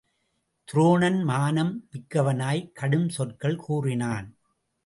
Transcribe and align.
துரோணன் 0.67 1.23
மானம் 1.23 1.87
மிக்கவனாய்க் 1.91 2.71
கடுஞ் 2.71 3.07
சொற்கள் 3.09 3.55
கூறினான். 3.55 4.37